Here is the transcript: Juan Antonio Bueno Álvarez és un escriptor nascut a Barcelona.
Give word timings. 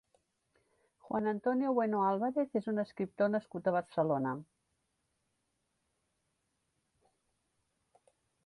Juan 1.01 1.27
Antonio 1.31 1.73
Bueno 1.77 1.99
Álvarez 2.07 2.57
és 2.61 2.69
un 2.73 2.83
escriptor 2.83 3.29
nascut 3.33 3.69
a 3.69 3.75
Barcelona. 3.77 4.33